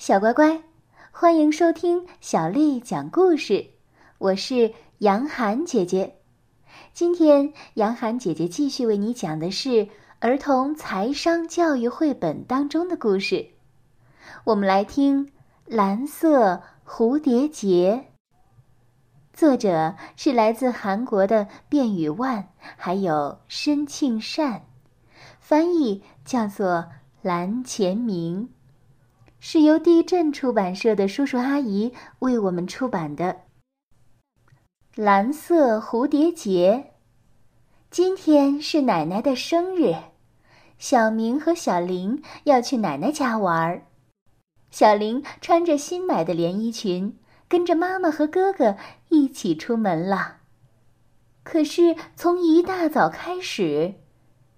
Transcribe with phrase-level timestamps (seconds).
[0.00, 0.62] 小乖乖，
[1.10, 3.66] 欢迎收听小丽讲故事。
[4.16, 6.16] 我是杨涵姐姐。
[6.94, 9.86] 今天，杨涵姐姐继续为你讲的是
[10.18, 13.50] 儿童财商教育绘本当中的故事。
[14.44, 15.26] 我们来听
[15.66, 17.92] 《蓝色蝴蝶结》。
[19.34, 22.48] 作者是来自韩国的卞宇万，
[22.78, 24.62] 还有申庆善，
[25.40, 26.88] 翻译叫做
[27.20, 28.48] 蓝前明。
[29.42, 33.24] 是由地震出版社的叔叔阿姨为我们出版的
[34.94, 36.72] 《蓝色蝴蝶结》。
[37.90, 39.94] 今天是奶奶的生日，
[40.78, 43.86] 小明和小林要去奶奶家玩儿。
[44.70, 48.76] 小林穿着新买的连衣裙，跟着妈妈和哥哥
[49.08, 50.36] 一起出门了。
[51.42, 53.94] 可是从一大早开始，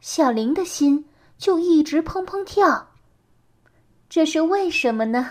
[0.00, 1.06] 小林的心
[1.36, 2.89] 就一直砰砰跳。
[4.10, 5.30] 这是为什么呢？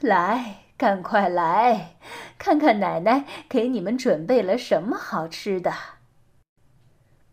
[0.00, 1.96] 来，赶快来，
[2.36, 5.72] 看看奶奶给你们准备了什么好吃的。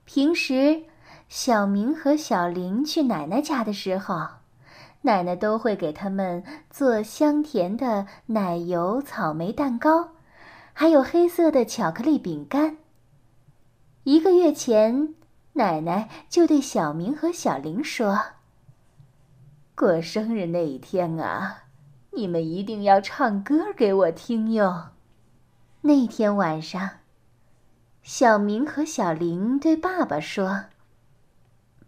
[0.05, 0.83] 平时，
[1.27, 4.15] 小明和小林去奶奶家的时候，
[5.01, 10.11] 奶奶都会给他们做香甜的奶油草莓蛋糕，
[10.71, 12.77] 还有黑色的巧克力饼干。
[14.03, 15.13] 一个月前，
[15.51, 18.17] 奶奶就对小明和小林说。
[19.75, 21.63] 过生日那一天啊，
[22.11, 24.89] 你们一定要唱歌给我听哟。
[25.81, 26.87] 那天晚上，
[28.03, 30.65] 小明和小林对爸爸说：“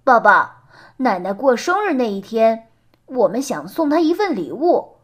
[0.04, 0.64] 爸爸，
[0.98, 2.70] 奶奶过生日那一天，
[3.06, 4.96] 我们想送她一份礼物。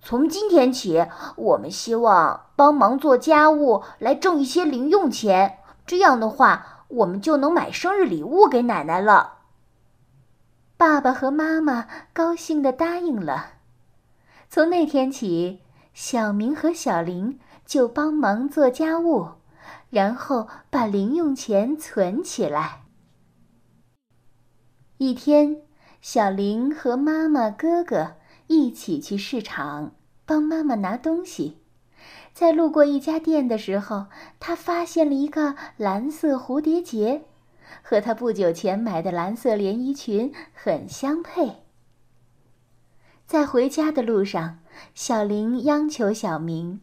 [0.00, 9.33] 从今天起，我们希望帮忙做家务来挣一些零用钱，这样的话，我们就能买生日礼物给奶奶了。”
[10.84, 13.52] 爸爸和妈妈高兴地答应了。
[14.50, 15.62] 从那天起，
[15.94, 19.28] 小明和小林就帮忙做家务，
[19.88, 22.82] 然后把零用钱存起来。
[24.98, 25.62] 一天，
[26.02, 28.16] 小林和妈妈、哥哥
[28.48, 29.92] 一起去市场
[30.26, 31.62] 帮妈妈拿东西。
[32.34, 34.08] 在路过一家店的时候，
[34.38, 37.24] 他发现了一个蓝色蝴蝶结。
[37.82, 41.64] 和他不久前买的蓝色连衣裙很相配。
[43.26, 44.58] 在回家的路上，
[44.94, 46.80] 小林央求小明：“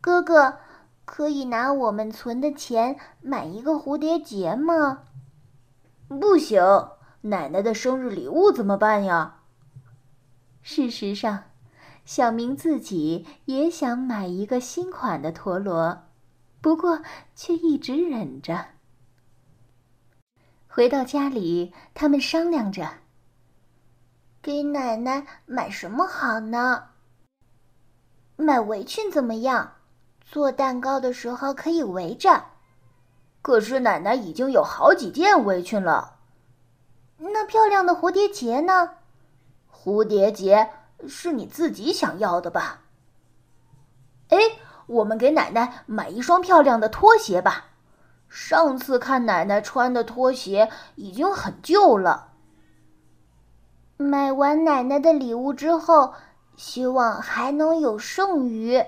[0.00, 0.58] 哥哥，
[1.04, 5.02] 可以拿我们存的钱买一个蝴蝶结吗
[6.06, 6.62] ？”“不行，
[7.22, 9.40] 奶奶的生日礼物怎么办呀？”
[10.62, 11.44] 事实上，
[12.04, 16.02] 小明自己也想买一个新款的陀螺，
[16.60, 17.02] 不过
[17.34, 18.66] 却一直忍着。
[20.72, 22.88] 回到家里，他们商量着
[24.40, 26.90] ：“给奶奶买什么好呢？
[28.36, 29.72] 买围裙怎么样？
[30.22, 32.44] 做蛋糕的时候可以围着。
[33.42, 36.18] 可是奶奶已经有好几件围裙了。
[37.18, 38.90] 那漂亮的蝴蝶结呢？
[39.72, 40.70] 蝴蝶结
[41.08, 42.82] 是你自己想要的吧？
[44.28, 44.38] 哎，
[44.86, 47.69] 我们给奶奶买一双漂亮的拖鞋吧。”
[48.30, 52.28] 上次看奶奶穿的拖鞋已经很旧了。
[53.96, 56.14] 买完奶奶的礼物之后，
[56.56, 58.82] 希望还能有剩余。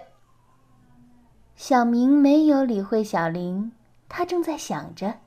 [1.56, 3.72] 小明没有理会小林，
[4.08, 5.19] 他正在想着，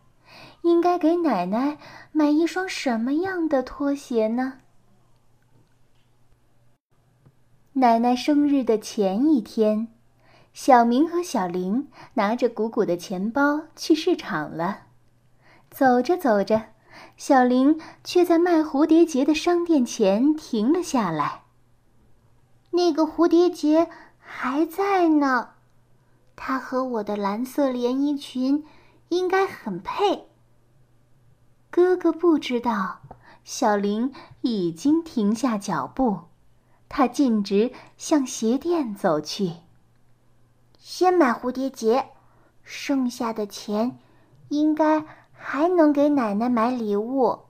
[0.61, 1.77] 应该给奶奶
[2.11, 4.61] 买一双什么样的拖鞋呢？
[7.73, 9.94] 奶奶生日的前一天。
[10.55, 14.83] 小明和小林拿着鼓鼓的钱包去市场了。
[15.69, 16.67] 走着走着，
[17.17, 21.43] 小林却在卖蝴蝶结的商店前停了下来。
[22.71, 25.49] 那个蝴蝶结还在呢，
[26.37, 28.63] 它和我的蓝色连衣裙
[29.09, 30.29] 应该很配。
[31.69, 33.01] 哥哥不知道，
[33.43, 36.21] 小林已经停下脚步，
[36.87, 39.64] 他径直向鞋店走去。
[40.87, 42.11] 先买蝴蝶结，
[42.61, 43.97] 剩下的钱
[44.49, 47.45] 应该还能给奶奶买礼物。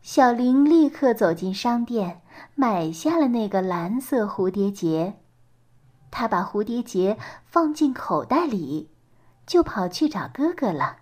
[0.00, 2.22] 小林立刻走进商店，
[2.54, 5.18] 买下了那个蓝色蝴蝶结。
[6.10, 8.90] 他把蝴蝶结放进口袋里，
[9.44, 11.00] 就跑去找哥哥了。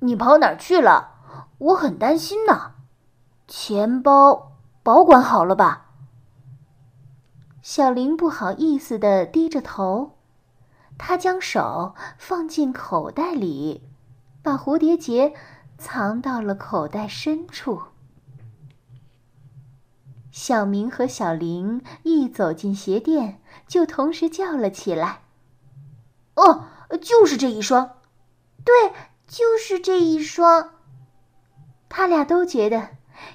[0.00, 1.12] 你跑哪儿去了？
[1.58, 2.72] 我很担心呢。
[3.46, 5.85] 钱包保管好了吧？
[7.68, 10.12] 小林不好意思的低着头，
[10.96, 13.82] 他将手放进口袋里，
[14.40, 15.34] 把蝴蝶结
[15.76, 17.82] 藏到了口袋深处。
[20.30, 25.22] 小明和小林一走进鞋店，就同时叫了起来
[26.36, 26.66] ：“哦，
[27.02, 27.96] 就是这一双！
[28.64, 28.92] 对，
[29.26, 30.70] 就是这一双！”
[31.90, 32.90] 他俩都觉得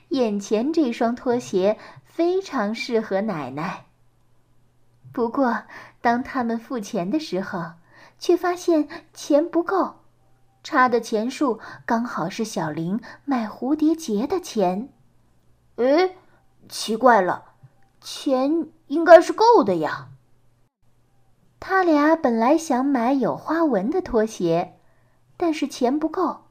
[0.07, 3.87] 眼前这双拖鞋非常适合奶奶。
[5.11, 5.63] 不过，
[5.99, 7.73] 当他们付钱的时候，
[8.17, 9.95] 却发现钱不够，
[10.63, 14.89] 差的钱数刚好是小玲买蝴蝶结的钱。
[15.75, 16.15] 诶，
[16.69, 17.43] 奇怪了，
[17.99, 20.07] 钱应该是够的呀。
[21.59, 24.77] 他俩本来想买有花纹的拖鞋，
[25.37, 26.45] 但是钱不够。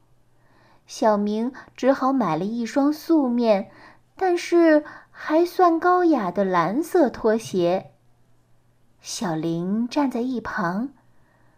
[0.87, 3.71] 小明只好买了一双素面，
[4.15, 7.91] 但是还算高雅的蓝色拖鞋。
[9.01, 10.89] 小林站在一旁，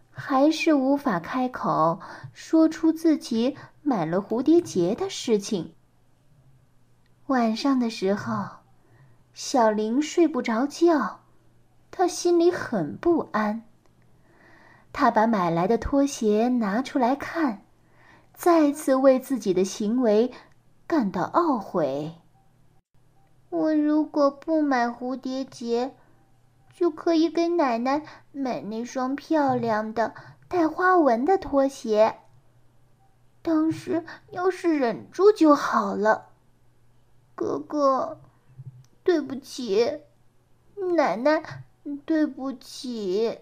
[0.09, 1.99] 还是无法开口
[2.33, 5.73] 说出自己买了蝴蝶结的事情。
[7.27, 8.45] 晚上的时候，
[9.33, 11.19] 小林睡不着觉，
[11.91, 13.63] 他心里很不安。
[14.91, 17.61] 他把买来的拖鞋拿出来看。
[18.35, 20.31] 再次为自己的行为
[20.87, 22.15] 感到懊悔。
[23.49, 25.95] 我如果不买蝴蝶结，
[26.75, 30.13] 就可以给奶奶买那双漂亮的
[30.47, 32.17] 带花纹的拖鞋。
[33.41, 36.29] 当时要是忍住就好了。
[37.35, 38.21] 哥哥，
[39.03, 40.01] 对不起，
[40.95, 41.63] 奶奶，
[42.05, 43.39] 对不起。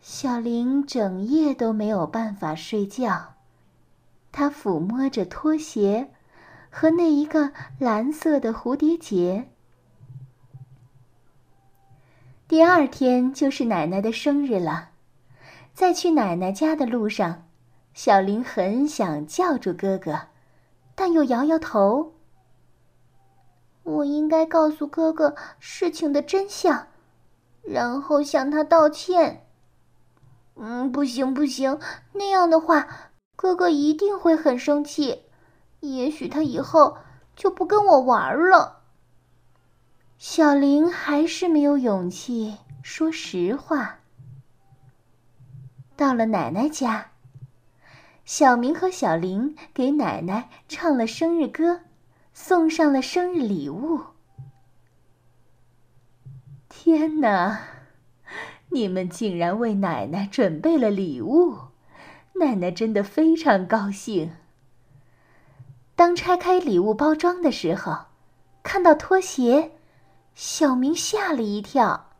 [0.00, 3.34] 小林整夜都没有办法睡觉。
[4.32, 6.10] 他抚摸着拖鞋，
[6.70, 9.51] 和那一个蓝色的蝴蝶结。
[12.52, 14.90] 第二天就是奶奶的生日了，
[15.72, 17.48] 在去奶奶家的路上，
[17.94, 20.20] 小林很想叫住哥哥，
[20.94, 22.12] 但又摇摇头。
[23.84, 26.88] 我应该告诉哥哥事情的真相，
[27.62, 29.46] 然后向他道歉。
[30.56, 31.80] 嗯，不行不行，
[32.12, 32.86] 那样的话。
[33.34, 35.22] 哥哥一定会很生气，
[35.80, 36.98] 也许他以后
[37.34, 38.81] 就不跟我玩了。
[40.24, 43.98] 小林还是没有勇气说实话。
[45.96, 47.10] 到了奶奶家，
[48.24, 51.80] 小明和小林给奶奶唱了生日歌，
[52.32, 54.00] 送上了生日礼物。
[56.68, 57.58] 天哪，
[58.68, 61.58] 你们竟然为奶奶准备了礼物！
[62.34, 64.30] 奶奶真的非常高兴。
[65.96, 68.04] 当拆开礼物包装的时候，
[68.62, 69.72] 看到拖鞋，
[70.34, 72.10] 小明吓了一跳。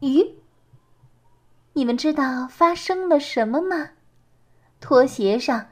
[0.00, 0.32] 咦？
[1.72, 3.90] 你们知道发生了什么吗？
[4.80, 5.66] 拖鞋上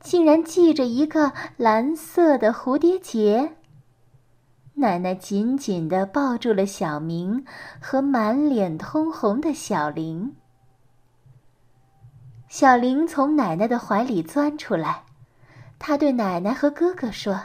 [0.00, 3.56] 竟然系着一个蓝色的蝴蝶结。
[4.74, 7.44] 奶奶紧紧的抱住了小明
[7.80, 10.36] 和满脸通红的小林。
[12.48, 15.04] 小林从奶奶的怀里钻出来，
[15.78, 17.40] 他对奶奶和哥哥说：“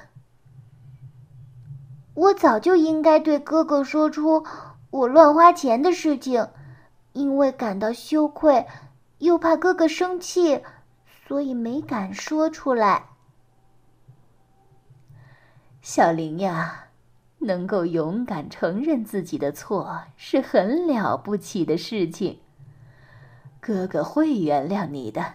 [2.14, 4.46] 我早就应该对哥哥说出
[4.92, 6.48] 我乱花钱的事情，
[7.14, 8.66] 因为感到羞愧，
[9.18, 10.62] 又怕哥哥生气，
[11.28, 13.06] 所以没敢说出来。”
[15.82, 16.86] 小玲呀，
[17.40, 22.40] 能够勇敢承认自己的错是很了不起的事情。
[23.60, 25.26] 哥哥会原谅你的，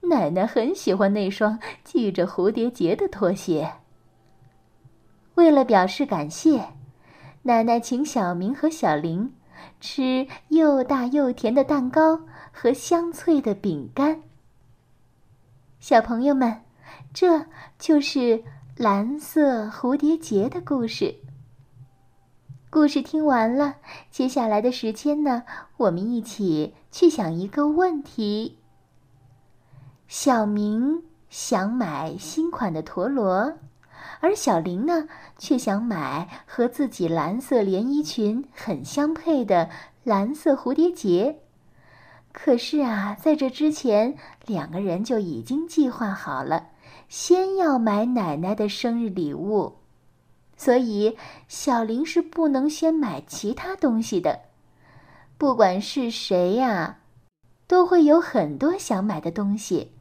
[0.00, 3.72] 奶奶很喜欢那双系着蝴蝶结的拖鞋。
[5.34, 6.68] 为了表示感谢，
[7.42, 9.34] 奶奶请小明和小林
[9.80, 12.20] 吃又大又甜的蛋糕
[12.52, 14.22] 和香脆的饼干。
[15.80, 16.62] 小朋友们，
[17.12, 17.46] 这
[17.78, 18.44] 就是
[18.76, 21.16] 蓝色蝴蝶结的故事。
[22.70, 23.76] 故事听完了，
[24.10, 25.42] 接下来的时间呢，
[25.76, 28.58] 我们一起去想一个问题。
[30.08, 33.52] 小明想买新款的陀螺，
[34.20, 39.70] 而小林呢，却想买和自己蓝色连衣裙很相配的
[40.04, 41.40] 蓝色蝴蝶结。
[42.32, 44.16] 可是啊，在这之前，
[44.46, 46.68] 两个人就已经计划好了，
[47.08, 49.76] 先要买奶奶的生日礼物。
[50.56, 51.16] 所以，
[51.48, 54.40] 小林是不能先买其他东西的。
[55.36, 57.00] 不管是谁呀，
[57.66, 59.92] 都会有很多想买的东西，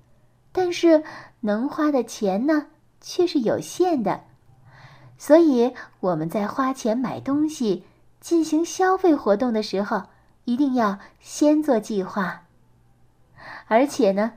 [0.52, 1.04] 但是
[1.40, 2.68] 能花的钱呢，
[3.02, 4.22] 却是有限的。
[5.18, 7.84] 所以，我们在花钱买东西、
[8.22, 10.04] 进行消费活动的时候，
[10.46, 12.44] 一定要先做计划。
[13.68, 14.34] 而且呢，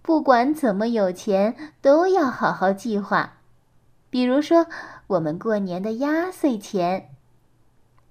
[0.00, 3.34] 不管怎么有钱，都要好好计划。
[4.08, 4.66] 比如说。
[5.08, 7.10] 我们过年的压岁钱。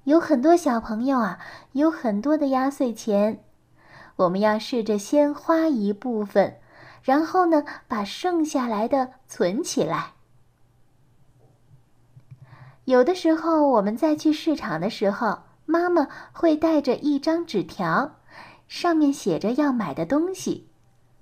[0.06, 1.40] 有很多小朋友啊，
[1.74, 3.44] 有很多的压岁钱，
[4.16, 6.56] 我们要试着先花一部分，
[7.06, 10.14] 然后呢，把剩下来的存起来。
[12.86, 18.16] 有的时候，我们在去市场的时候，妈妈会带着一张纸条，
[18.68, 20.68] 上面写着要买的东西。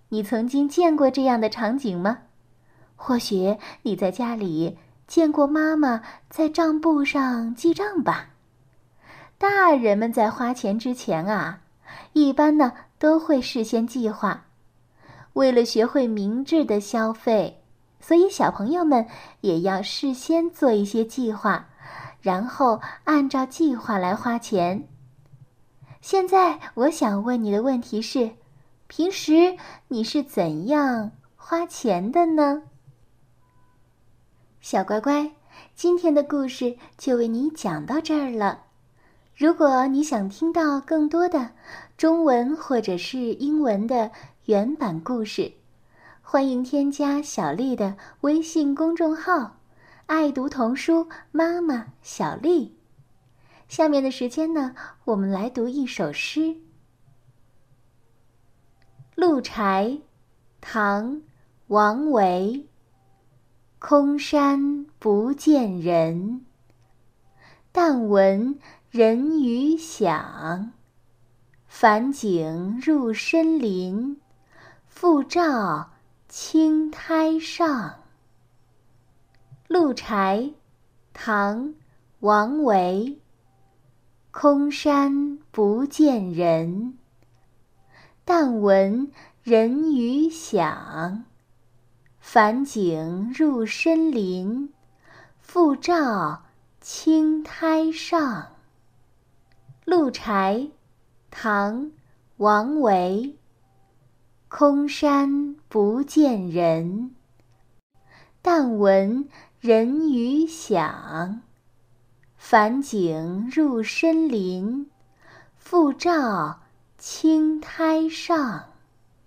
[0.07, 2.19] 你曾经见过这样的场景吗？
[2.95, 8.29] 或许你在家里见过妈妈在账簿上记账吧。
[9.37, 11.59] 大人们在花钱之前啊，
[12.13, 14.45] 一般呢都会事先计划。
[15.33, 17.59] 为了学会明智的消费。
[17.99, 19.07] 所以，小朋友们
[19.39, 21.69] 也要事先做一些计划，
[22.21, 24.89] 然后按照计划来花钱。
[26.01, 28.31] 现在，我想问你的问题是：
[28.87, 29.55] 平时
[29.87, 32.63] 你是怎样花钱的呢？
[34.59, 35.31] 小乖乖，
[35.73, 38.63] 今天的故事就为你讲到这儿了。
[39.33, 41.51] 如果你想听到更多的
[41.97, 44.11] 中文或者是英文的
[44.45, 45.53] 原版故事，
[46.21, 49.61] 欢迎添加小丽的微信公众号
[50.07, 52.75] “爱读童书妈妈小丽”。
[53.69, 56.41] 下面的时间呢，我们来读一首诗
[59.15, 59.87] 《鹿柴》，
[60.59, 61.15] 唐·
[61.67, 62.67] 王维。
[63.79, 66.45] 空山不见人，
[67.71, 68.59] 但闻
[68.89, 70.73] 人语响。
[71.65, 74.21] 返景入深林，
[75.03, 75.89] 复照。
[76.29, 77.89] 青苔上，
[79.67, 80.37] 《鹿柴》
[81.11, 81.67] 唐·
[82.21, 83.19] 王维。
[84.31, 86.97] 空山不见人，
[88.23, 91.25] 但闻人语响。
[92.21, 94.71] 返景入深林，
[95.41, 96.43] 复照
[96.79, 98.41] 青苔上。
[99.83, 100.59] 《鹿柴》
[101.29, 101.87] 唐·
[102.37, 103.37] 王维。
[104.55, 107.15] 空山不见人，
[108.39, 109.27] 但闻
[109.59, 111.41] 人语响。
[112.37, 114.91] 返景入深林，
[115.57, 116.59] 复照
[116.99, 118.65] 青苔上。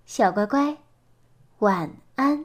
[0.05, 0.77] 小乖乖，
[1.59, 2.45] 晚安。